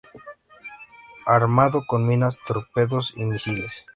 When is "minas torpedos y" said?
2.07-3.23